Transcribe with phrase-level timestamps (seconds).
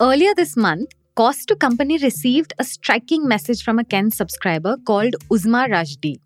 [0.00, 5.16] Earlier this month, Cost to Company received a striking message from a Ken subscriber called
[5.28, 6.20] Uzma Rushdi.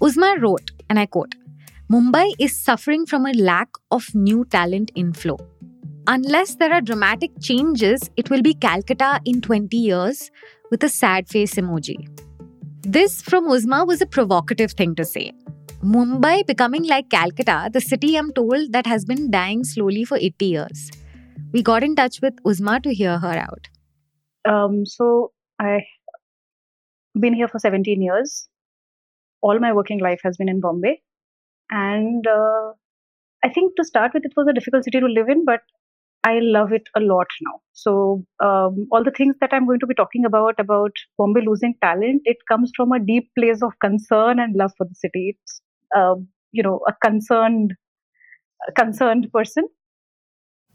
[0.00, 1.34] Uzma wrote, and I quote,
[1.90, 5.38] Mumbai is suffering from a lack of new talent inflow.
[6.06, 10.30] Unless there are dramatic changes, it will be Calcutta in 20 years
[10.70, 11.96] with a sad face emoji.
[12.82, 15.32] This from Uzma was a provocative thing to say.
[15.82, 20.46] Mumbai becoming like Calcutta, the city I'm told that has been dying slowly for 80
[20.46, 20.90] years.
[21.54, 23.68] We got in touch with Uzma to hear her out.
[24.44, 25.82] Um, so I've
[27.18, 28.48] been here for 17 years.
[29.40, 31.00] All my working life has been in Bombay.
[31.70, 32.72] And uh,
[33.44, 35.60] I think to start with, it was a difficult city to live in, but
[36.24, 37.60] I love it a lot now.
[37.72, 41.74] So um, all the things that I'm going to be talking about about Bombay losing
[41.80, 45.36] talent, it comes from a deep place of concern and love for the city.
[45.36, 45.60] It's
[45.94, 46.16] uh,
[46.50, 47.74] you know a concerned
[48.66, 49.68] a concerned person.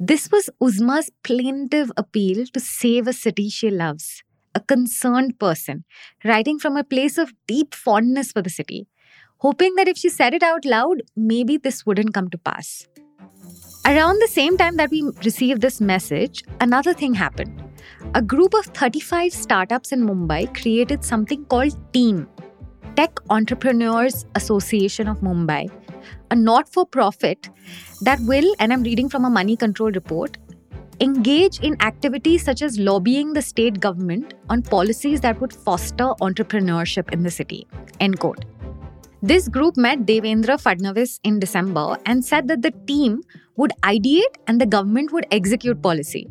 [0.01, 4.23] This was Uzma's plaintive appeal to save a city she loves,
[4.55, 5.83] a concerned person,
[6.23, 8.87] writing from a place of deep fondness for the city,
[9.39, 12.87] hoping that if she said it out loud, maybe this wouldn't come to pass.
[13.85, 17.61] Around the same time that we received this message, another thing happened.
[18.15, 22.25] A group of 35 startups in Mumbai created something called TEAM,
[22.95, 25.69] Tech Entrepreneurs Association of Mumbai,
[26.31, 27.49] a not for profit
[28.01, 30.37] that will, and I'm reading from a money control report,
[31.01, 37.11] engage in activities such as lobbying the state government on policies that would foster entrepreneurship
[37.13, 37.67] in the city.
[37.99, 38.45] End quote.
[39.21, 43.21] This group met Devendra Fadnavis in December and said that the team
[43.57, 46.27] would ideate and the government would execute policy.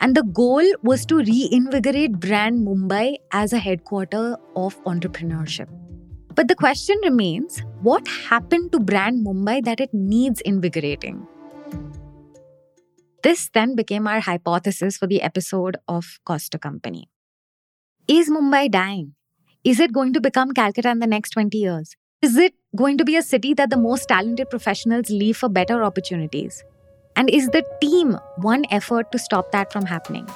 [0.00, 5.68] And the goal was to reinvigorate brand Mumbai as a headquarter of entrepreneurship.
[6.34, 11.24] But the question remains what happened to brand Mumbai that it needs invigorating?
[13.22, 17.08] This then became our hypothesis for the episode of Cost to Company.
[18.08, 19.14] Is Mumbai dying?
[19.62, 21.94] Is it going to become Calcutta in the next 20 years?
[22.22, 25.84] Is it going to be a city that the most talented professionals leave for better
[25.84, 26.64] opportunities?
[27.14, 30.28] And is the team one effort to stop that from happening?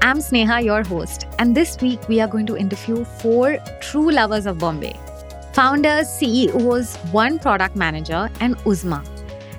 [0.00, 4.46] I'm Sneha, your host, and this week we are going to interview four true lovers
[4.46, 4.98] of Bombay
[5.56, 9.02] founders, CEOs, one product manager, and Uzma,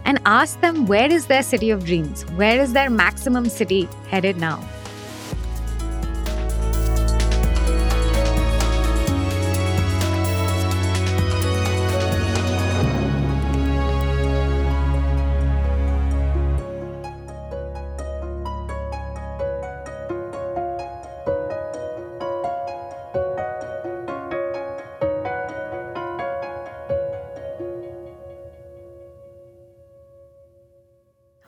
[0.05, 2.21] and ask them where is their city of dreams?
[2.41, 4.59] Where is their maximum city headed now?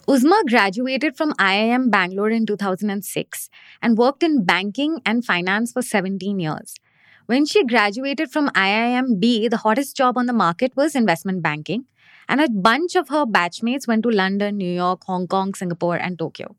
[0.10, 3.48] Uzma graduated from IIM Bangalore in 2006
[3.80, 6.74] and worked in banking and finance for 17 years.
[7.28, 11.86] When she graduated from IIM B, the hottest job on the market was investment banking,
[12.28, 16.18] and a bunch of her batchmates went to London, New York, Hong Kong, Singapore, and
[16.18, 16.56] Tokyo.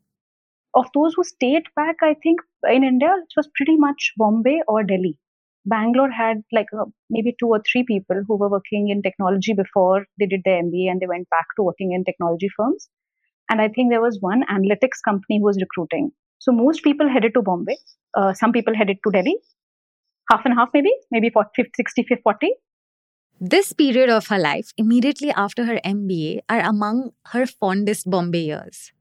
[0.73, 2.39] Of those who stayed back, I think
[2.69, 5.17] in India, it was pretty much Bombay or Delhi.
[5.65, 10.05] Bangalore had like uh, maybe two or three people who were working in technology before
[10.17, 12.87] they did their MBA and they went back to working in technology firms.
[13.51, 16.11] And I think there was one analytics company who was recruiting.
[16.39, 17.75] So most people headed to Bombay.
[18.13, 19.35] Uh, some people headed to Delhi.
[20.31, 22.53] Half and half, maybe, maybe 40, 60, 40.
[23.41, 28.93] This period of her life, immediately after her MBA, are among her fondest Bombay years.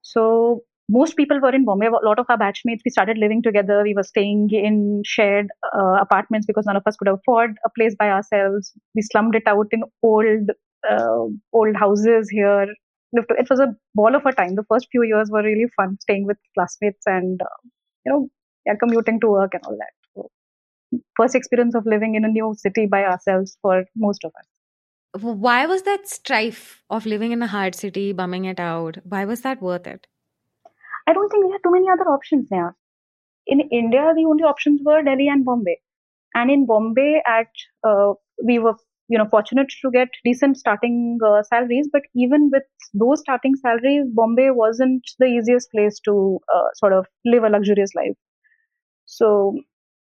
[0.00, 1.88] So most people were in Bombay.
[1.88, 3.82] A lot of our batchmates, we started living together.
[3.82, 7.94] We were staying in shared uh, apartments because none of us could afford a place
[7.98, 8.72] by ourselves.
[8.94, 10.50] We slummed it out in old,
[10.90, 12.68] uh, old houses here
[13.12, 14.54] it was a ball of a time.
[14.54, 17.68] The first few years were really fun, staying with classmates and uh,
[18.06, 18.28] you know,
[18.66, 19.92] yeah, commuting to work and all that.
[20.14, 20.30] So,
[21.16, 25.22] first experience of living in a new city by ourselves for most of us.
[25.22, 28.98] Why was that strife of living in a hard city, bumming it out?
[29.02, 30.06] Why was that worth it?
[31.08, 32.76] I don't think we had too many other options there.
[33.46, 35.78] In India, the only options were Delhi and Bombay.
[36.34, 37.48] And in Bombay, at
[37.82, 38.12] uh,
[38.44, 38.76] we were
[39.10, 42.64] you know fortunate to get decent starting uh, salaries but even with
[43.04, 46.16] those starting salaries bombay wasn't the easiest place to
[46.54, 48.16] uh, sort of live a luxurious life.
[49.06, 49.58] So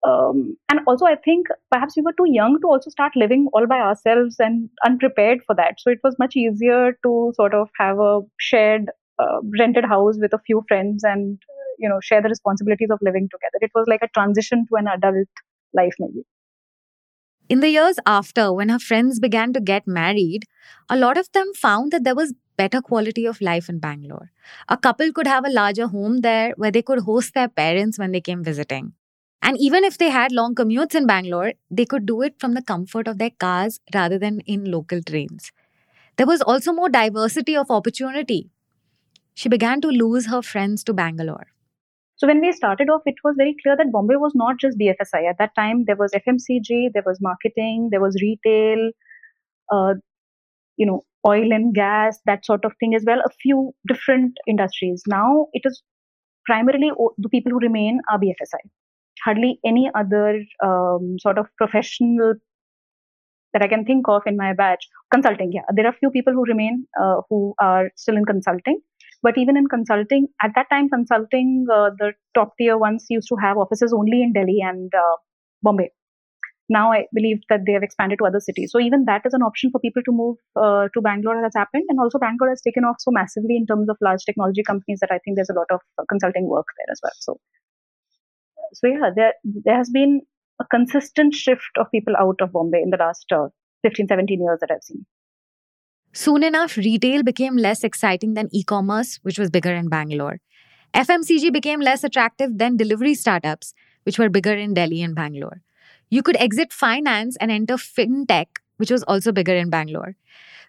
[0.08, 3.68] um, and also i think perhaps we were too young to also start living all
[3.68, 5.76] by ourselves and unprepared for that.
[5.80, 10.34] So it was much easier to sort of have a shared uh, rented house with
[10.34, 11.40] a few friends and
[11.80, 13.60] you know share the responsibilities of living together.
[13.62, 15.28] It was like a transition to an adult
[15.74, 16.26] life maybe
[17.54, 20.46] in the years after, when her friends began to get married,
[20.90, 24.32] a lot of them found that there was better quality of life in Bangalore.
[24.70, 28.12] A couple could have a larger home there where they could host their parents when
[28.12, 28.94] they came visiting.
[29.44, 32.64] And even if they had long commutes in Bangalore, they could do it from the
[32.64, 35.52] comfort of their cars rather than in local trains.
[36.18, 38.50] There was also more diversity of opportunity.
[39.36, 41.53] She began to lose her friends to Bangalore.
[42.24, 45.30] So when we started off, it was very clear that Bombay was not just BFSI.
[45.30, 48.92] At that time, there was FMCG, there was marketing, there was retail,
[49.70, 49.96] uh,
[50.78, 53.20] you know, oil and gas, that sort of thing as well.
[53.20, 55.04] A few different industries.
[55.06, 55.84] Now it is
[56.46, 58.70] primarily the people who remain are BFSI.
[59.26, 62.36] Hardly any other um, sort of professional
[63.52, 64.88] that I can think of in my batch.
[65.14, 65.64] Consulting, yeah.
[65.76, 68.80] There are a few people who remain uh, who are still in consulting.
[69.24, 73.38] But even in consulting, at that time, consulting, uh, the top tier ones used to
[73.42, 75.16] have offices only in Delhi and uh,
[75.62, 75.92] Bombay.
[76.70, 78.72] Now I believe that they have expanded to other cities.
[78.72, 81.86] So even that is an option for people to move uh, to Bangalore has happened.
[81.90, 85.12] And also Bangalore has taken off so massively in terms of large technology companies that
[85.12, 87.12] I think there's a lot of uh, consulting work there as well.
[87.20, 87.40] So,
[88.74, 90.22] so yeah, there, there has been
[90.62, 93.48] a consistent shift of people out of Bombay in the last uh,
[93.84, 95.06] 15, 17 years that I've seen.
[96.14, 100.40] Soon enough, retail became less exciting than e commerce, which was bigger in Bangalore.
[100.94, 103.74] FMCG became less attractive than delivery startups,
[104.04, 105.62] which were bigger in Delhi and Bangalore.
[106.12, 108.46] You could exit finance and enter fintech,
[108.78, 110.16] which was also bigger in Bangalore.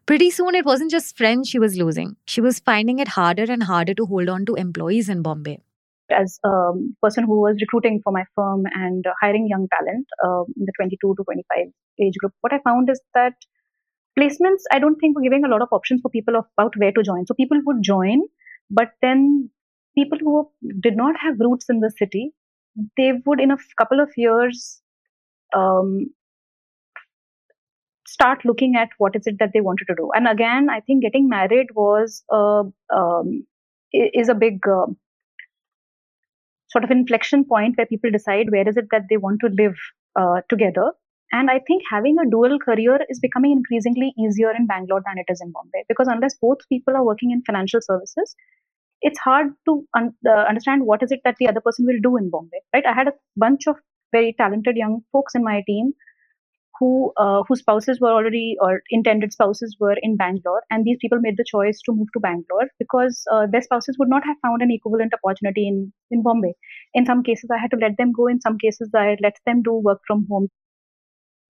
[0.06, 2.16] Pretty soon, it wasn't just friends she was losing.
[2.26, 5.60] She was finding it harder and harder to hold on to employees in Bombay.
[6.10, 10.64] As a person who was recruiting for my firm and hiring young talent uh, in
[10.64, 11.66] the 22 to 25
[12.00, 13.34] age group, what I found is that
[14.18, 17.02] placements, I don't think were giving a lot of options for people about where to
[17.02, 17.26] join.
[17.26, 18.22] So people would join,
[18.70, 19.50] but then
[19.96, 20.50] people who
[20.80, 22.32] did not have roots in the city,
[22.96, 24.80] they would in a couple of years
[25.54, 26.06] um,
[28.06, 30.10] start looking at what is it that they wanted to do.
[30.14, 32.64] And again, I think getting married was uh,
[32.94, 33.46] um,
[33.92, 34.86] is a big uh,
[36.68, 39.74] sort of inflection point where people decide where is it that they want to live
[40.16, 40.92] uh, together
[41.32, 45.26] and I think having a dual career is becoming increasingly easier in Bangalore than it
[45.28, 48.36] is in Bombay because unless both people are working in financial services,
[49.02, 52.16] it's hard to un- uh, understand what is it that the other person will do
[52.16, 52.86] in Bombay, right?
[52.86, 53.76] I had a bunch of
[54.12, 55.92] very talented young folks in my team
[56.80, 61.20] who uh, whose spouses were already or intended spouses were in Bangalore, and these people
[61.20, 64.60] made the choice to move to Bangalore because uh, their spouses would not have found
[64.62, 66.54] an equivalent opportunity in in Bombay.
[66.94, 68.26] In some cases, I had to let them go.
[68.26, 70.48] In some cases, I let them do work from home.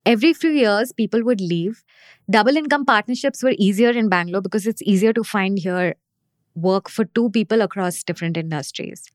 [0.06, 1.82] Every few years, people would leave.
[2.30, 5.94] Double income partnerships were easier in Bangalore because it's easier to find here
[6.54, 9.10] work for two people across different industries.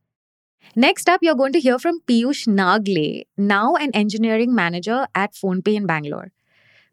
[0.75, 5.75] Next up, you're going to hear from Piyush Nagle, now an engineering manager at PhonePe
[5.75, 6.31] in Bangalore.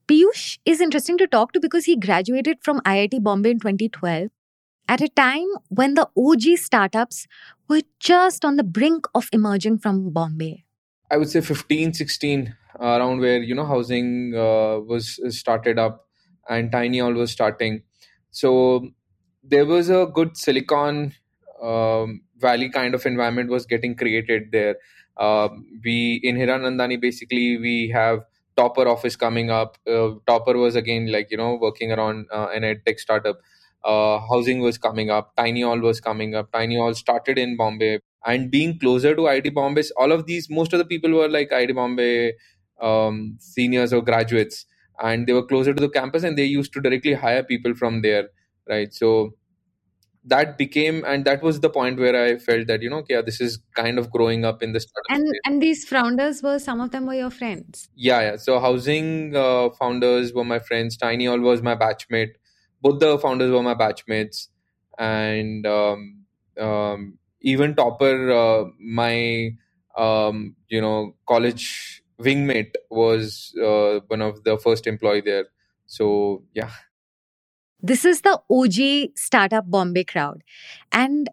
[0.08, 4.28] Piyush is interesting to talk to because he graduated from IIT Bombay in 2012
[4.88, 7.26] at a time when the OG startups
[7.68, 10.65] were just on the brink of emerging from Bombay.
[11.10, 16.06] I would say 15, 16 around where you know housing uh, was started up
[16.48, 17.82] and TinyOwl was starting.
[18.30, 18.88] So
[19.42, 21.14] there was a good silicon
[21.62, 24.76] um, valley kind of environment was getting created there.
[25.16, 25.48] Uh,
[25.84, 28.20] we in hiranandani basically we have
[28.56, 29.78] Toppr office coming up.
[29.86, 33.38] Uh, Toppr was again like you know working around uh, an ed tech startup.
[33.84, 35.34] Uh, housing was coming up.
[35.36, 36.50] TinyOwl was coming up.
[36.52, 40.78] TinyOwl started in bombay and being closer to IIT Bombay, all of these, most of
[40.78, 42.34] the people were like IIT Bombay
[42.82, 44.66] um, seniors or graduates
[45.00, 48.02] and they were closer to the campus and they used to directly hire people from
[48.02, 48.28] there
[48.68, 48.92] right?
[48.92, 49.34] So
[50.26, 53.40] that became and that was the point where i felt that you know yeah this
[53.40, 55.40] is kind of growing up in the startup and space.
[55.46, 57.88] and these founders were some of them were your friends?
[57.94, 58.36] Yeah yeah.
[58.36, 60.98] So housing uh, founders were my friends.
[60.98, 62.32] TinyOwl was my batchmate.
[62.82, 64.48] Both the founders were my batchmates.
[64.98, 66.24] And um,
[66.58, 69.50] um, even Toppr uh, my
[69.96, 75.46] um, you know college wingmate was uh, one of the first employee there.
[75.86, 76.70] So yeah.
[77.80, 80.42] This is the OG startup Bombay crowd,
[80.92, 81.28] and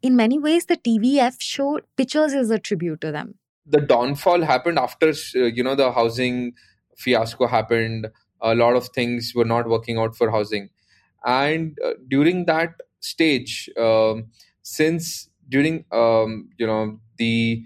[0.00, 3.34] in many ways, the TVF show Pitchers is a tribute to them.
[3.66, 6.52] The downfall happened after uh, you know the housing
[6.96, 8.08] fiasco happened.
[8.40, 10.70] A lot of things were not working out for housing,
[11.24, 14.28] and uh, during that stage, um,
[14.62, 17.64] since during um, you know the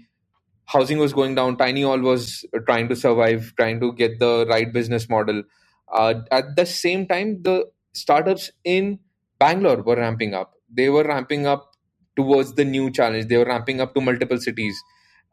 [0.65, 5.09] housing was going down TinyOwl was trying to survive trying to get the right business
[5.09, 5.43] model.
[5.91, 8.99] Uh, at the same time the startups in
[9.39, 10.53] bangalore were ramping up.
[10.71, 11.71] They were ramping up
[12.15, 13.27] towards the new challenge.
[13.27, 14.75] They were ramping up to multiple cities.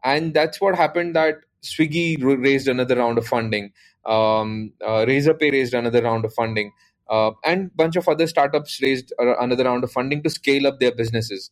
[0.04, 3.72] And that's what happened that swiggy raised another round of funding.
[4.04, 6.72] Um, uh, razorpay raised another round of funding.
[7.08, 10.92] Uh, and bunch of other startups raised another round of funding to scale up their
[10.92, 11.50] businesses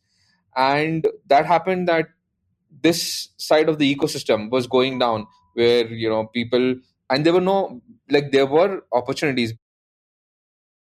[0.55, 2.09] and that happened that
[2.83, 6.75] this side of the ecosystem was going down where you know people
[7.09, 9.53] and there were no like there were opportunities.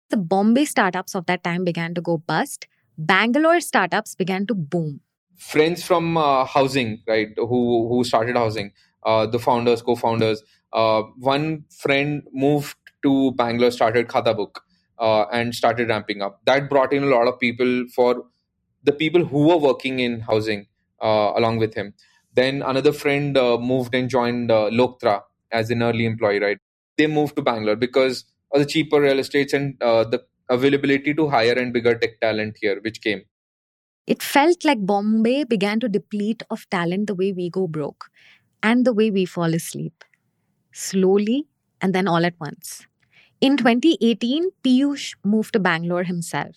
[0.10, 2.68] The bombay startups of that time began to go bust.
[2.98, 5.02] Bangalore startups began to boom.
[5.38, 8.72] Friends from uh, housing right who who started housing
[9.04, 14.62] uh, the founders co-founders uh, one friend moved to bangalore started khatabook
[15.00, 16.42] uh, and started ramping up.
[16.46, 18.26] That brought in a lot of people for
[18.86, 20.68] the people who were working in housing
[21.02, 21.94] uh, along with him.
[22.34, 26.58] Then another friend uh, moved and joined uh, Loktra as an early employee, right?
[26.98, 31.30] They moved to Bangalore because of the cheaper real estates and uh, the availability to
[31.30, 33.24] hire and bigger tech talent here, which came.
[34.06, 38.06] It felt like Bombay began to deplete of talent the way we go broke
[38.62, 40.04] and the way we fall asleep.
[40.74, 41.46] Slowly
[41.82, 42.86] and then all at once.
[43.42, 46.56] In 2018, Piyush moved to Bangalore himself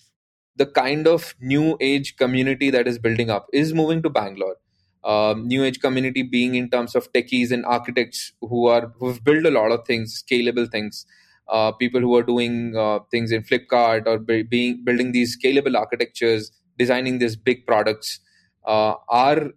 [0.59, 4.57] the kind of new age community that is building up is moving to Bangalore.
[5.05, 9.47] Um, new age community being in terms of techies and architects who are who've built
[9.47, 11.07] a lot of things, scalable things.
[11.49, 16.51] Uh, people who are doing uh, things in Flipkart or being building these scalable architectures,
[16.79, 18.21] designing these big products,
[18.67, 19.53] uh, are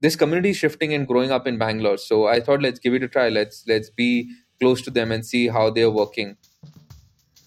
[0.00, 1.98] this community is shifting and growing up in Bangalore.
[1.98, 3.28] So I thought let's give it a try.
[3.28, 6.36] Let's let's be close to them and see how they are working.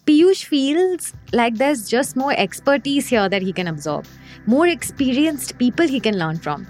[0.06, 4.06] Piyush feels like there's just more expertise here that he can absorb,
[4.48, 6.66] more experienced people he can learn from.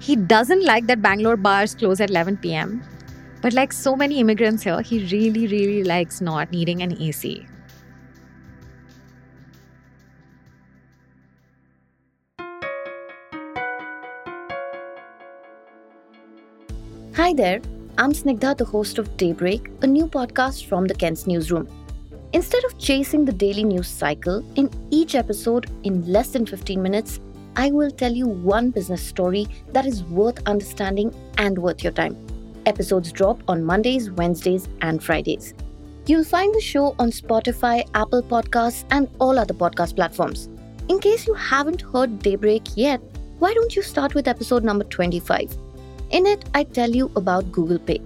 [0.00, 2.82] He doesn't like that Bangalore bars close at 11 pm,
[3.40, 7.46] but like so many immigrants here, he really, really likes not needing an AC.
[17.14, 17.60] Hi there,
[17.96, 21.85] I'm Snigdha, the host of Daybreak, a new podcast from the Ken's Newsroom.
[22.32, 27.20] Instead of chasing the daily news cycle, in each episode, in less than 15 minutes,
[27.54, 32.16] I will tell you one business story that is worth understanding and worth your time.
[32.66, 35.54] Episodes drop on Mondays, Wednesdays, and Fridays.
[36.06, 40.48] You'll find the show on Spotify, Apple Podcasts, and all other podcast platforms.
[40.88, 43.00] In case you haven't heard Daybreak yet,
[43.38, 45.56] why don't you start with episode number 25?
[46.10, 48.00] In it, I tell you about Google Pay.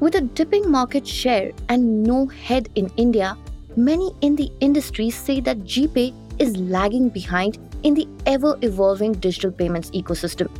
[0.00, 3.36] With a dipping market share and no head in India,
[3.84, 9.50] many in the industry say that GPay is lagging behind in the ever evolving digital
[9.50, 10.50] payments ecosystem.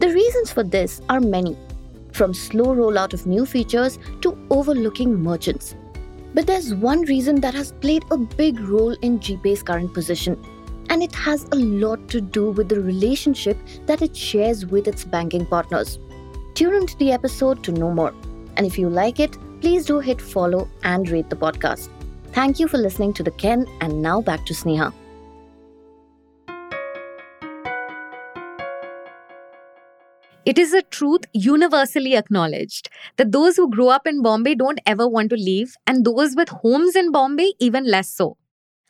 [0.00, 1.56] The reasons for this are many,
[2.12, 5.74] from slow rollout of new features to overlooking merchants.
[6.34, 10.42] But there's one reason that has played a big role in GPay's current position,
[10.90, 15.04] and it has a lot to do with the relationship that it shares with its
[15.04, 15.98] banking partners.
[16.54, 18.14] Tune into the episode to know more.
[18.56, 21.88] And if you like it, please do hit follow and rate the podcast.
[22.32, 24.92] Thank you for listening to The Ken, and now back to Sneha.
[30.44, 35.06] It is a truth universally acknowledged that those who grow up in Bombay don't ever
[35.06, 38.38] want to leave, and those with homes in Bombay, even less so.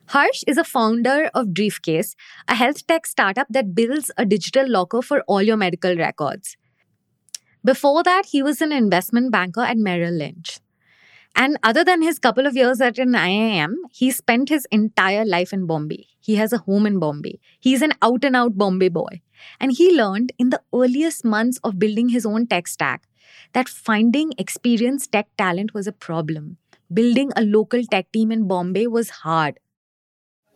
[0.08, 2.14] Harsh is a founder of Briefcase,
[2.46, 6.56] a health tech startup that builds a digital locker for all your medical records.
[7.64, 10.60] Before that, he was an investment banker at Merrill Lynch.
[11.37, 15.51] And other than his couple of years at an IIM, he spent his entire life
[15.51, 16.05] in Bombay.
[16.19, 17.39] He has a home in Bombay.
[17.59, 19.21] He's an out and out Bombay boy.
[19.59, 23.03] And he learned in the earliest months of building his own tech stack
[23.53, 26.57] that finding experienced tech talent was a problem.
[26.93, 29.59] Building a local tech team in Bombay was hard.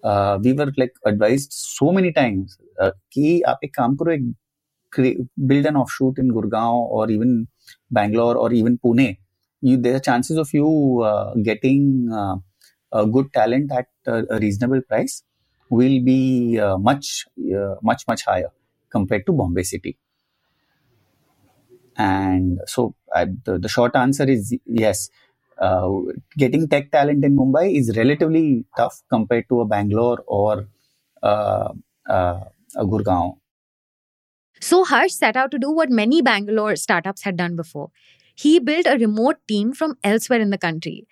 [0.03, 4.35] Uh, we were like advised so many times uh, कि आप एक काम करो एक
[5.47, 7.47] build an offshoot in Gurgaon or even
[7.91, 9.17] Bangalore or even Pune
[9.62, 12.36] you there are chances of you uh, getting uh,
[12.92, 15.22] a good talent at a, reasonable price
[15.70, 17.26] will be uh, much
[17.56, 18.50] uh, much much higher
[18.90, 19.96] compared to Bombay city.
[21.96, 25.10] And so the, the short answer is yes.
[25.58, 25.88] Uh,
[26.36, 30.66] getting tech talent in Mumbai is relatively tough compared to a Bangalore or
[31.22, 31.68] uh,
[32.08, 32.44] a
[32.78, 33.36] Gurgaon.
[34.60, 37.90] So Harsh set out to do what many Bangalore startups had done before.
[38.42, 41.06] He built a remote team from elsewhere in the country.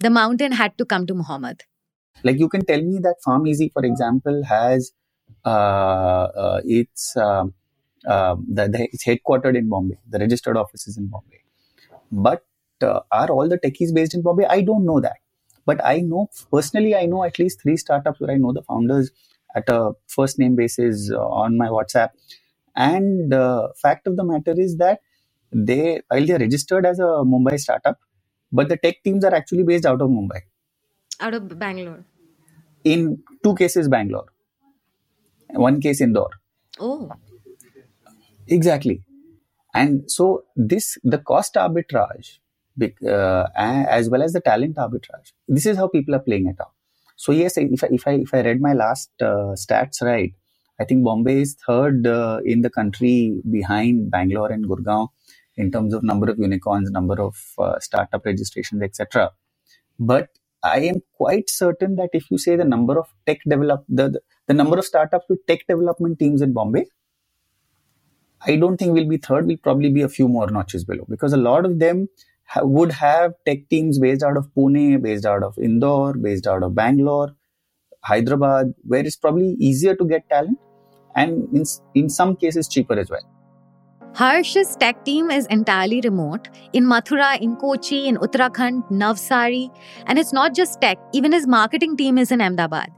[0.00, 1.64] The mountain had to come to Muhammad.
[2.24, 4.92] Like you can tell me that PharmEasy, for example, has
[5.44, 5.48] uh,
[6.44, 7.44] uh, its uh,
[8.06, 9.98] um, the, the, it's headquartered in Bombay.
[10.08, 11.42] The registered office is in Bombay.
[12.10, 12.44] But
[12.82, 14.46] uh, are all the techies based in Bombay?
[14.46, 15.18] I don't know that.
[15.66, 19.10] But I know personally, I know at least three startups where I know the founders
[19.54, 22.10] at a first name basis uh, on my WhatsApp.
[22.74, 25.00] And uh, fact of the matter is that
[25.52, 27.98] they while they are registered as a Mumbai startup,
[28.52, 30.42] but the tech teams are actually based out of Mumbai.
[31.20, 32.04] out of Bangalore.
[32.84, 34.28] In two cases, Bangalore.
[35.50, 36.30] One case, Indore.
[36.80, 37.10] Oh,
[38.48, 39.02] Exactly.
[39.74, 42.38] And so this the cost arbitrage
[43.06, 45.32] uh, as well as the talent arbitrage.
[45.48, 46.72] This is how people are playing it out.
[47.16, 50.34] So yes, if I, if I if I read my last uh, stats right,
[50.80, 55.08] I think Bombay is third uh, in the country behind Bangalore and Gurgaon
[55.58, 59.32] in terms of number of unicorns, number of uh, startup registrations, etc.
[59.98, 60.30] But
[60.62, 64.20] I am quite certain that if you say the number of tech develop the, the
[64.48, 66.86] the number of startups with tech development teams in Bombay,
[68.46, 69.46] I don't think we'll be third.
[69.46, 72.08] We'll probably be a few more notches below because a lot of them
[72.46, 76.62] ha- would have tech teams based out of Pune, based out of Indore, based out
[76.62, 77.34] of Bangalore,
[78.04, 80.58] Hyderabad, where it's probably easier to get talent
[81.16, 83.26] and in, in some cases cheaper as well.
[84.14, 89.70] Harsh's tech team is entirely remote in Mathura, in Kochi, in Uttarakhand, Navsari.
[90.06, 92.90] And it's not just tech, even his marketing team is in Ahmedabad.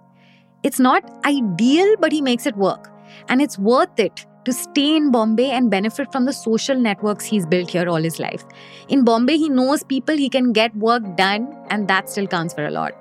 [0.62, 2.90] It's not ideal, but he makes it work.
[3.28, 7.44] And it's worth it to stay in Bombay and benefit from the social networks he's
[7.44, 8.44] built here all his life.
[8.88, 12.64] In Bombay, he knows people, he can get work done, and that still counts for
[12.64, 12.92] a lot.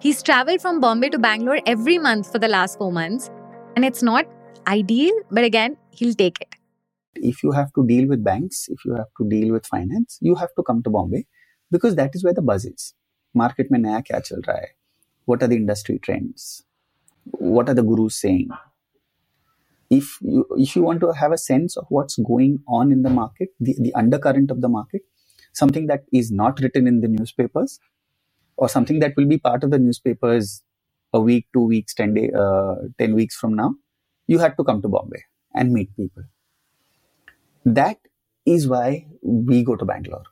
[0.00, 3.30] He's traveled from Bombay to Bangalore every month for the last four months.
[3.76, 4.26] And it's not
[4.66, 6.53] ideal, but again, he'll take it
[7.16, 10.34] if you have to deal with banks, if you have to deal with finance, you
[10.34, 11.26] have to come to Bombay
[11.70, 12.94] because that is where the buzz is.
[13.34, 14.68] Market mein naya kya chal raha hai?
[15.24, 16.64] What are the industry trends?
[17.24, 18.50] What are the gurus saying?
[19.90, 23.10] If you, if you want to have a sense of what's going on in the
[23.10, 25.02] market, the, the undercurrent of the market,
[25.52, 27.78] something that is not written in the newspapers
[28.56, 30.62] or something that will be part of the newspapers
[31.12, 33.74] a week, two weeks, 10 day, uh, 10 weeks from now,
[34.26, 35.22] you had to come to Bombay
[35.54, 36.24] and meet people.
[37.64, 37.98] That
[38.46, 40.24] is why we go to Bangalore.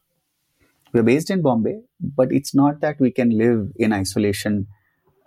[0.93, 4.67] We're based in Bombay, but it's not that we can live in isolation.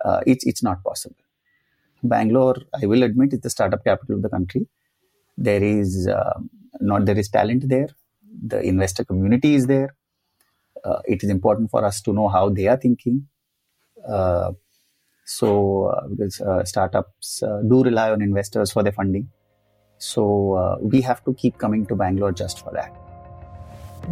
[0.04, 1.16] Uh, it's it's not possible.
[2.02, 4.68] Bangalore, I will admit, is the startup capital of the country.
[5.38, 6.40] There is uh,
[6.80, 7.88] not there is talent there.
[8.46, 9.94] The investor community is there.
[10.84, 13.28] Uh, it is important for us to know how they are thinking.
[14.08, 14.52] Uh,
[15.24, 19.28] so, uh, because uh, startups do rely on investors for their funding.
[19.98, 22.94] So, uh, we have to keep coming to Bangalore just for that.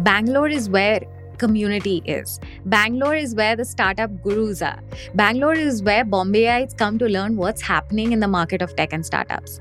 [0.03, 1.01] Bangalore is where
[1.37, 2.39] community is.
[2.65, 4.79] Bangalore is where the startup gurus are.
[5.13, 9.05] Bangalore is where Bombayites come to learn what's happening in the market of tech and
[9.05, 9.59] startups.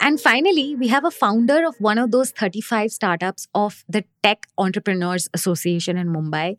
[0.00, 4.46] And finally, we have a founder of one of those 35 startups of the Tech
[4.58, 6.56] Entrepreneurs Association in Mumbai,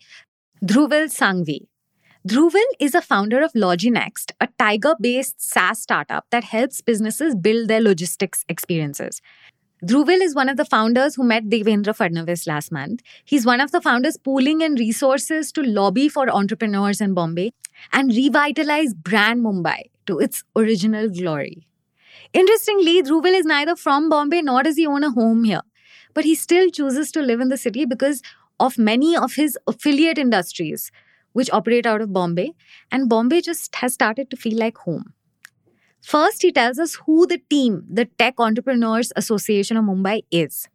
[0.65, 1.67] Dhruvil Sanghvi.
[2.28, 7.70] Dhruvil is a founder of Loginext, a Tiger based SaaS startup that helps businesses build
[7.70, 9.22] their logistics experiences.
[9.82, 13.02] Dhruvil is one of the founders who met Devendra Fadnavis last month.
[13.24, 17.54] He's one of the founders pooling in resources to lobby for entrepreneurs in Bombay
[17.94, 21.66] and revitalize brand Mumbai to its original glory.
[22.34, 25.62] Interestingly, Dhruvil is neither from Bombay nor does he own a home here,
[26.13, 28.22] but he still chooses to live in the city because
[28.60, 30.92] of many of his affiliate industries
[31.38, 32.52] which operate out of Bombay,
[32.91, 35.13] and Bombay just has started to feel like home.
[36.02, 40.67] First, he tells us who the team, the Tech Entrepreneurs Association of Mumbai, is.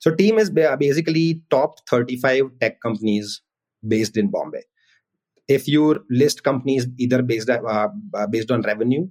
[0.00, 3.40] So team is basically top 35 tech companies
[3.86, 4.64] based in Bombay.
[5.48, 9.08] If you list companies either based uh, uh, based on revenue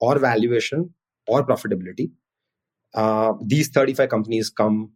[0.00, 0.90] or valuation
[1.28, 2.10] or profitability,
[2.94, 4.90] uh, these 35 companies come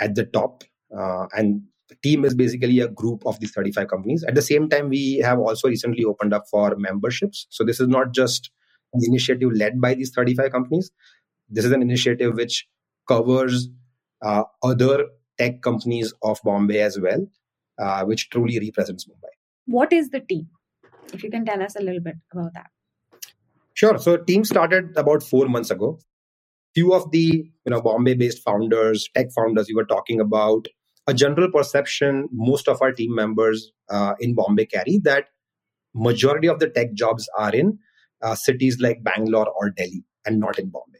[0.00, 0.62] at the top,
[0.96, 4.24] uh, and the team is basically a group of these 35 companies.
[4.26, 7.46] At the same time, we have also recently opened up for memberships.
[7.50, 8.50] So this is not just
[8.94, 10.90] an initiative led by these 35 companies.
[11.48, 12.66] This is an initiative which
[13.08, 13.68] covers
[14.22, 17.26] uh, other tech companies of Bombay as well,
[17.78, 19.32] uh, which truly represents Mumbai.
[19.66, 20.48] What is the team?
[21.12, 22.70] If you can tell us a little bit about that.
[23.74, 23.98] Sure.
[23.98, 25.98] So team started about four months ago.
[26.74, 30.68] Few of the you know Bombay-based founders, tech founders you were talking about,
[31.06, 35.26] a general perception most of our team members uh, in Bombay carry that
[35.94, 37.78] majority of the tech jobs are in
[38.22, 40.98] uh, cities like Bangalore or Delhi and not in Bombay.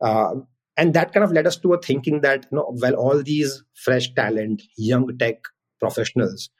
[0.00, 0.42] Uh,
[0.76, 3.62] and that kind of led us to a thinking that you know well all these
[3.74, 5.36] fresh talent young tech
[5.80, 6.50] professionals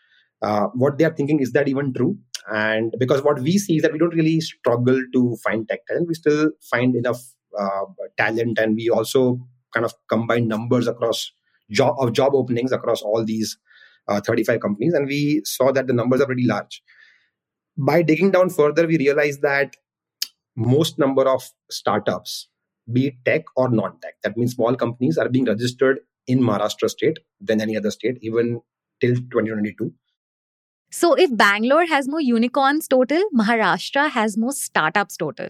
[0.43, 2.19] uh, what they are thinking is that even true
[2.53, 6.09] and because what we see is that we don't really struggle to find tech talent
[6.09, 7.23] we still find enough
[7.59, 7.85] uh,
[8.17, 9.39] talent and we also
[9.73, 11.33] kind of combine numbers across
[11.73, 13.59] job of job openings across all these
[14.09, 16.83] uh, 35 companies and we saw that the numbers are pretty large
[17.77, 19.77] by digging down further we realized that
[20.57, 22.49] most number of startups
[22.91, 24.15] be it tech or non-tech.
[24.23, 28.61] That means small companies are being registered in Maharashtra state than any other state, even
[29.01, 29.93] till 2022.
[30.91, 35.49] So if Bangalore has more unicorns total, Maharashtra has more startups total.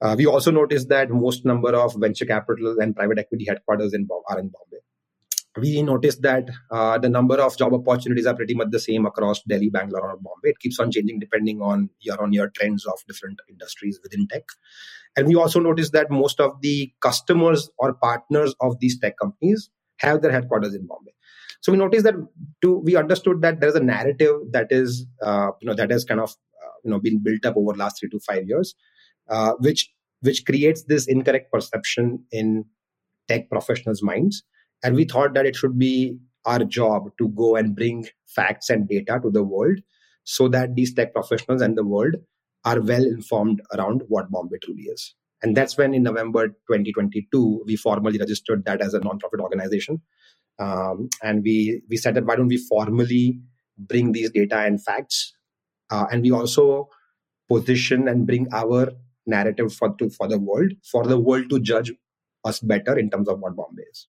[0.00, 4.06] Uh, we also noticed that most number of venture capital and private equity headquarters in
[4.28, 4.83] are in Bombay.
[5.56, 9.40] We noticed that uh, the number of job opportunities are pretty much the same across
[9.42, 10.50] Delhi, Bangalore, or Bombay.
[10.50, 14.42] It keeps on changing depending on year-on-year trends of different industries within tech.
[15.16, 19.70] And we also noticed that most of the customers or partners of these tech companies
[19.98, 21.12] have their headquarters in Bombay.
[21.60, 22.14] So we noticed that
[22.62, 26.20] we understood that there is a narrative that is uh, you know that has kind
[26.20, 28.74] of uh, you know been built up over the last three to five years,
[29.30, 29.90] uh, which
[30.20, 32.64] which creates this incorrect perception in
[33.28, 34.42] tech professionals' minds.
[34.84, 38.88] And we thought that it should be our job to go and bring facts and
[38.88, 39.78] data to the world
[40.24, 42.14] so that these tech professionals and the world
[42.64, 45.14] are well informed around what Bombay truly is.
[45.42, 50.00] And that's when in November 2022, we formally registered that as a nonprofit organization
[50.58, 53.40] um, and we we said that why don't we formally
[53.76, 55.34] bring these data and facts,
[55.90, 56.88] uh, and we also
[57.48, 58.92] position and bring our
[59.26, 61.92] narrative for to, for the world for the world to judge
[62.44, 64.06] us better in terms of what Bombay is.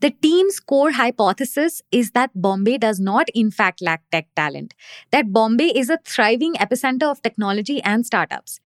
[0.00, 4.72] The team's core hypothesis is that Bombay does not, in fact, lack tech talent,
[5.10, 8.60] that Bombay is a thriving epicenter of technology and startups.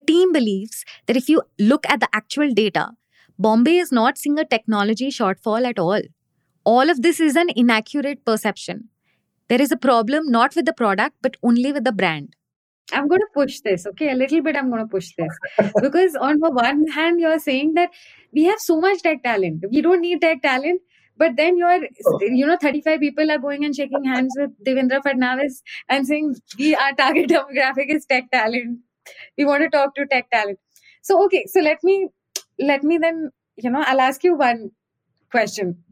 [0.00, 2.90] The team believes that if you look at the actual data,
[3.38, 6.00] Bombay is not seeing a technology shortfall at all.
[6.64, 8.88] All of this is an inaccurate perception.
[9.48, 12.34] There is a problem not with the product, but only with the brand.
[12.92, 14.10] I'm going to push this, okay?
[14.12, 15.72] A little bit, I'm going to push this.
[15.80, 17.90] because, on the one hand, you're saying that
[18.32, 19.64] we have so much tech talent.
[19.70, 20.80] We don't need tech talent.
[21.16, 21.80] But then you're,
[22.20, 26.74] you know, 35 people are going and shaking hands with Devendra Fadnavis and saying, we,
[26.74, 28.78] our target demographic is tech talent.
[29.36, 30.58] We want to talk to tech talent.
[31.02, 32.08] So, okay, so let me
[32.58, 34.70] let me then, you know, I'll ask you one
[35.30, 35.84] question,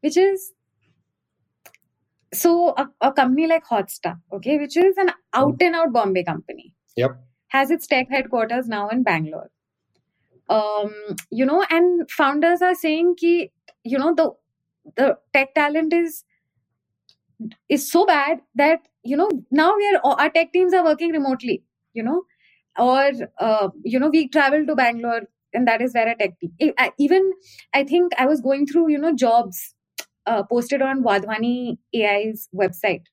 [0.00, 0.52] which is
[2.36, 6.74] so a, a company like Hotstar, okay, which is an out and out Bombay company.
[6.96, 7.18] Yep.
[7.48, 9.50] Has its tech headquarters now in Bangalore.
[10.48, 10.92] Um,
[11.30, 13.50] you know, and founders are saying ki,
[13.84, 14.30] you know, the
[14.96, 16.24] the tech talent is
[17.68, 21.62] is so bad that you know now we are our tech teams are working remotely
[21.92, 22.22] you know
[22.78, 25.22] or uh, you know we travel to bangalore
[25.56, 26.52] and that is where a tech team.
[26.98, 27.32] Even
[27.74, 29.74] I think I was going through, you know, jobs
[30.26, 33.04] uh, posted on Wadhwani AI's website.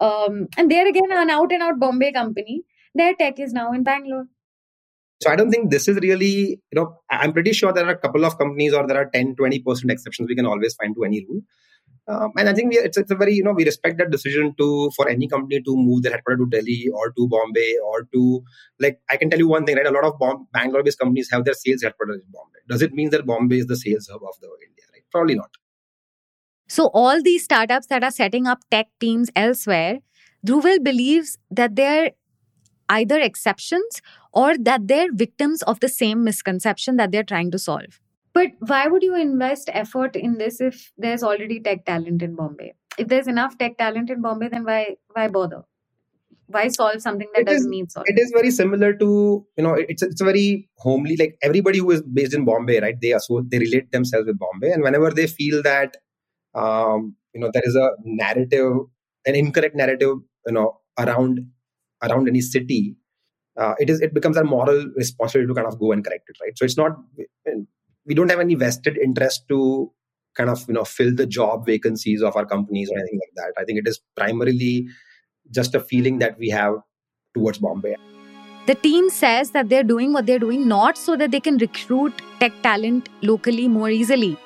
[0.00, 2.62] Um, and there again, an out and out Bombay company.
[2.94, 4.26] Their tech is now in Bangalore.
[5.22, 7.98] So I don't think this is really, you know, I'm pretty sure there are a
[7.98, 11.24] couple of companies or there are 10, 20% exceptions we can always find to any
[11.26, 11.40] rule.
[12.06, 14.54] Um, and I think we, it's, it's a very, you know, we respect that decision
[14.58, 18.44] to, for any company to move their headquarters to Delhi or to Bombay or to,
[18.78, 19.86] like, I can tell you one thing, right?
[19.86, 22.58] A lot of Bom- Bangalore based companies have their sales headquarters in Bombay.
[22.68, 25.02] Does it mean that Bombay is the sales hub of the India, right?
[25.10, 25.50] Probably not.
[26.68, 29.98] So, all these startups that are setting up tech teams elsewhere,
[30.46, 32.12] Dhruvil believes that they're
[32.88, 38.00] either exceptions or that they're victims of the same misconception that they're trying to solve.
[38.32, 42.74] But why would you invest effort in this if there's already tech talent in Bombay?
[42.98, 45.62] If there's enough tech talent in Bombay, then why why bother?
[46.46, 48.14] Why solve something that it doesn't is, need solving?
[48.14, 52.02] It is very similar to you know it's it's very homely like everybody who is
[52.02, 53.00] based in Bombay, right?
[53.00, 55.96] They are so they relate themselves with Bombay, and whenever they feel that
[56.54, 58.72] um, you know there is a narrative,
[59.26, 61.40] an incorrect narrative, you know around
[62.02, 62.96] around any city,
[63.58, 66.36] uh, it is it becomes a moral responsibility to kind of go and correct it,
[66.42, 66.56] right?
[66.56, 66.96] So it's not
[68.06, 69.90] we don't have any vested interest to
[70.36, 73.60] kind of you know fill the job vacancies of our companies or anything like that.
[73.60, 74.88] I think it is primarily
[75.50, 76.74] just a feeling that we have
[77.34, 77.96] towards bombay.
[78.66, 82.14] The team says that they're doing what they're doing not so that they can recruit
[82.40, 84.38] tech talent locally more easily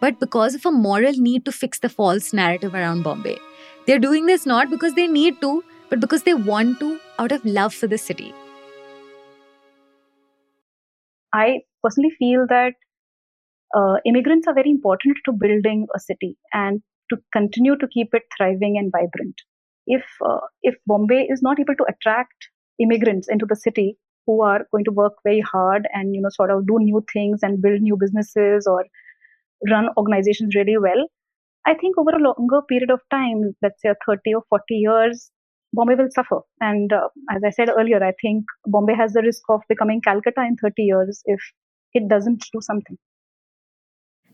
[0.00, 3.38] but because of a moral need to fix the false narrative around bombay
[3.86, 7.44] they're doing this not because they need to but because they want to out of
[7.44, 8.32] love for the city
[11.32, 12.74] i personally feel that
[13.74, 18.22] uh, immigrants are very important to building a city and to continue to keep it
[18.36, 19.34] thriving and vibrant.
[19.86, 24.66] If uh, if Bombay is not able to attract immigrants into the city who are
[24.72, 27.80] going to work very hard and you know sort of do new things and build
[27.80, 28.84] new businesses or
[29.68, 31.06] run organizations really well,
[31.66, 35.30] I think over a longer period of time, let's say 30 or 40 years,
[35.72, 36.40] Bombay will suffer.
[36.60, 40.42] And uh, as I said earlier, I think Bombay has the risk of becoming Calcutta
[40.42, 41.40] in 30 years if
[41.92, 42.96] it doesn't do something.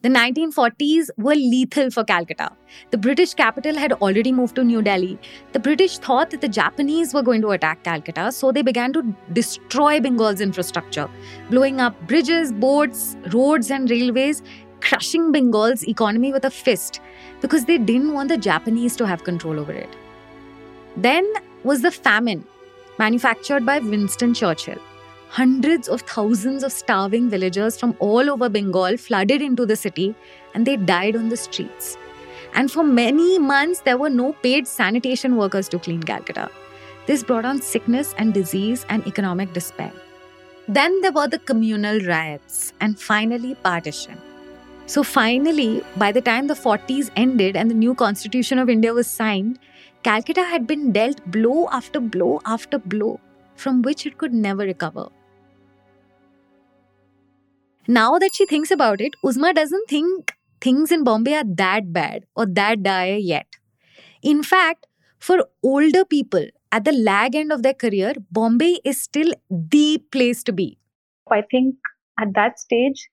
[0.02, 2.50] The 1940s were lethal for Calcutta.
[2.90, 5.18] The British capital had already moved to New Delhi.
[5.52, 9.02] The British thought that the Japanese were going to attack Calcutta, so they began to
[9.32, 11.08] destroy Bengal's infrastructure,
[11.50, 14.42] blowing up bridges, boats, roads, and railways,
[14.80, 17.00] crushing Bengal's economy with a fist
[17.40, 19.94] because they didn't want the Japanese to have control over it.
[20.96, 21.30] Then
[21.64, 22.44] was the famine,
[22.98, 24.78] manufactured by Winston Churchill.
[25.28, 30.14] Hundreds of thousands of starving villagers from all over Bengal flooded into the city
[30.54, 31.98] and they died on the streets.
[32.54, 36.48] And for many months, there were no paid sanitation workers to clean Calcutta.
[37.06, 39.92] This brought on sickness and disease and economic despair.
[40.68, 44.20] Then there were the communal riots, and finally, partition.
[44.86, 49.08] So, finally, by the time the 40s ended and the new Constitution of India was
[49.08, 49.58] signed,
[50.04, 53.18] Calcutta had been dealt blow after blow after blow,
[53.56, 55.08] from which it could never recover.
[57.88, 62.24] Now that she thinks about it, Uzma doesn't think things in Bombay are that bad
[62.36, 63.46] or that dire yet.
[64.22, 64.86] In fact,
[65.18, 70.44] for older people at the lag end of their career, Bombay is still the place
[70.44, 70.78] to be.
[71.30, 71.74] I think
[72.20, 73.08] at that stage,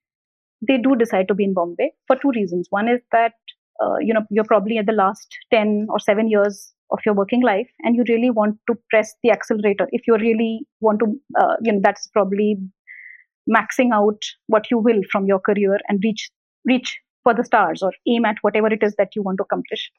[0.68, 2.68] they do decide to be in Bombay for two reasons.
[2.70, 3.34] One is that
[3.82, 7.42] uh, you know you're probably at the last 10 or 7 years of your working
[7.42, 11.08] life and you really want to press the accelerator if you really want to
[11.40, 12.58] uh, you know that's probably
[13.50, 16.30] maxing out what you will from your career and reach
[16.66, 19.90] reach for the stars or aim at whatever it is that you want to accomplish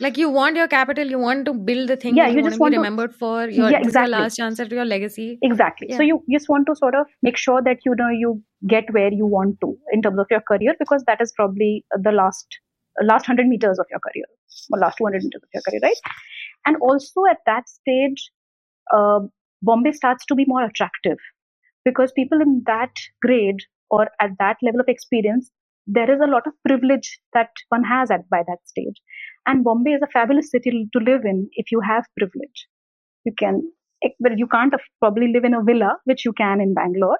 [0.00, 2.54] like you want your capital you want to build the thing yeah you, you want
[2.54, 4.10] to be to remembered for your, yeah, exactly.
[4.10, 5.96] your last chance at your legacy exactly Yeah.
[5.98, 9.12] so you just want to sort of make sure that you know you get where
[9.12, 12.58] you want to in terms of your career because that is probably the last
[13.02, 14.24] last 100 meters of your career
[14.72, 15.96] or last 200 meters of your career right
[16.66, 18.30] and also at that stage
[18.92, 19.20] uh,
[19.62, 21.18] bombay starts to be more attractive
[21.84, 22.90] because people in that
[23.22, 25.50] grade or at that level of experience
[25.86, 29.00] there is a lot of privilege that one has at by that stage.
[29.46, 32.66] And bombay is a fabulous city to live in if you have privilege.
[33.24, 33.62] You can
[34.04, 37.18] eh, but you can't probably live in a villa which you can in bangalore.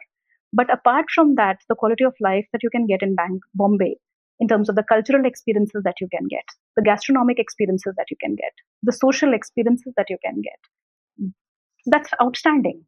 [0.52, 3.96] But apart from that the quality of life that you can get in Bang- bombay
[4.40, 6.44] in terms of the cultural experiences that you can get
[6.76, 11.30] the gastronomic experiences that you can get the social experiences that you can get
[11.86, 12.82] that's outstanding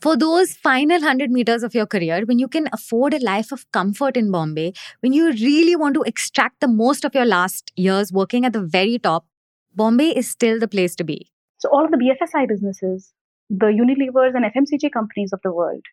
[0.00, 3.70] for those final 100 meters of your career, when you can afford a life of
[3.72, 8.12] comfort in Bombay, when you really want to extract the most of your last years
[8.12, 9.26] working at the very top,
[9.74, 11.30] Bombay is still the place to be.
[11.58, 13.12] So, all of the BFSI businesses,
[13.50, 15.84] the Unilevers and FMCG companies of the world,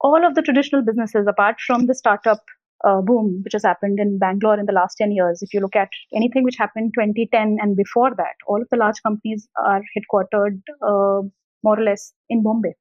[0.00, 2.42] all of the traditional businesses, apart from the startup
[2.84, 5.76] uh, boom which has happened in Bangalore in the last 10 years, if you look
[5.76, 10.60] at anything which happened 2010 and before that, all of the large companies are headquartered
[10.82, 11.26] uh,
[11.64, 12.74] more or less in Bombay.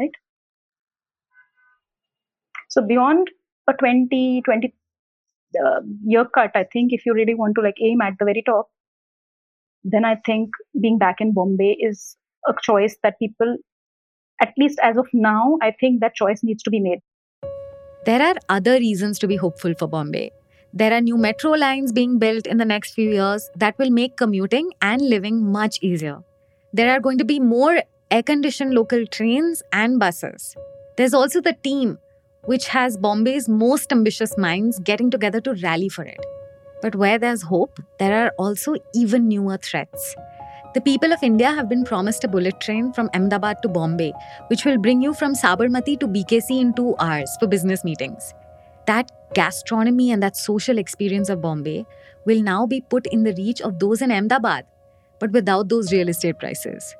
[0.00, 0.16] Right?
[2.68, 3.28] So beyond
[3.68, 4.74] a 20, 20
[5.62, 8.42] uh, year cut, I think if you really want to like aim at the very
[8.44, 8.68] top,
[9.84, 12.16] then I think being back in Bombay is
[12.48, 13.56] a choice that people,
[14.40, 17.00] at least as of now, I think that choice needs to be made.
[18.06, 20.30] There are other reasons to be hopeful for Bombay.
[20.72, 24.16] There are new metro lines being built in the next few years that will make
[24.16, 26.22] commuting and living much easier
[26.74, 30.56] there are going to be more air conditioned local trains and buses.
[30.96, 31.98] There's also the team,
[32.44, 36.24] which has Bombay's most ambitious minds getting together to rally for it.
[36.80, 40.16] But where there's hope, there are also even newer threats.
[40.74, 44.12] The people of India have been promised a bullet train from Ahmedabad to Bombay,
[44.46, 48.32] which will bring you from Sabarmati to BKC in two hours for business meetings.
[48.86, 51.84] That gastronomy and that social experience of Bombay
[52.24, 54.64] will now be put in the reach of those in Ahmedabad
[55.22, 56.96] but without those real estate prices.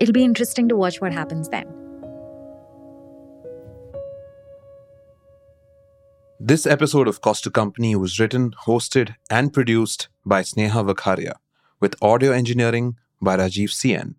[0.00, 1.66] It'll be interesting to watch what happens then.
[6.40, 11.34] This episode of Cost to Company was written, hosted, and produced by Sneha Vakharia,
[11.78, 14.16] with audio engineering by Rajiv CN.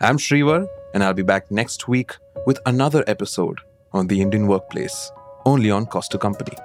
[0.00, 3.60] I'm Shrivar, and I'll be back next week with another episode
[3.92, 5.12] on the Indian workplace,
[5.44, 6.56] only on Cost to Company.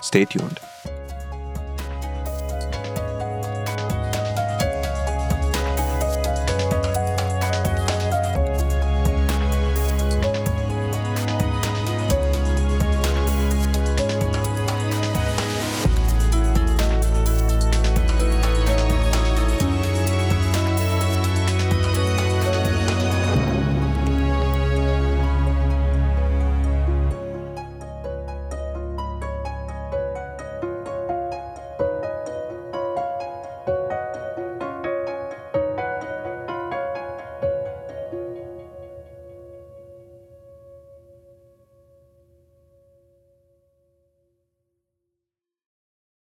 [0.00, 0.58] Stay tuned.